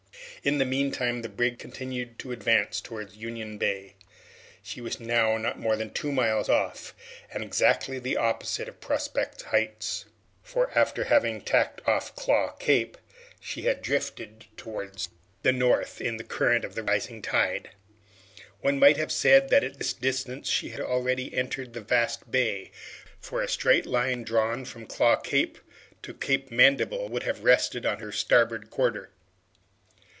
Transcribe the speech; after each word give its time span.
In 0.43 0.57
the 0.57 0.65
meanwhile 0.65 1.21
the 1.21 1.29
brig 1.29 1.59
continued 1.59 2.17
to 2.17 2.31
advance 2.31 2.81
towards 2.81 3.15
Union 3.15 3.59
Bay. 3.59 3.93
She 4.63 4.81
was 4.81 4.99
now 4.99 5.37
not 5.37 5.59
more 5.59 5.75
than 5.75 5.91
two 5.93 6.11
miles 6.11 6.49
off, 6.49 6.95
and 7.31 7.43
exactly 7.43 8.17
opposite 8.17 8.65
the 8.65 8.71
plateau 8.71 8.75
of 8.75 8.81
Prospect 8.81 9.41
Heights, 9.43 10.05
for 10.41 10.75
after 10.75 11.03
having 11.03 11.41
tacked 11.41 11.87
off 11.87 12.15
Claw 12.15 12.53
Cape, 12.53 12.97
she 13.39 13.63
had 13.63 13.83
drifted 13.83 14.47
towards 14.57 15.09
the 15.43 15.51
north 15.53 16.01
in 16.01 16.17
the 16.17 16.23
current 16.23 16.65
of 16.65 16.73
the 16.73 16.81
rising 16.81 17.21
tide. 17.21 17.69
One 18.61 18.79
might 18.79 18.97
have 18.97 19.11
said 19.11 19.49
that 19.49 19.63
at 19.63 19.77
this 19.77 19.93
distance 19.93 20.49
she 20.49 20.69
had 20.69 20.81
already 20.81 21.31
entered 21.35 21.73
the 21.73 21.81
vast 21.81 22.31
bay, 22.31 22.71
for 23.19 23.43
a 23.43 23.47
straight 23.47 23.85
line 23.85 24.23
drawn 24.23 24.65
from 24.65 24.87
Claw 24.87 25.17
Cape 25.17 25.59
to 26.01 26.15
Cape 26.15 26.49
Mandible 26.49 27.09
would 27.09 27.21
have 27.23 27.43
rested 27.43 27.85
on 27.85 27.99
her 27.99 28.11
starboard 28.11 28.71
quarter. 28.71 29.11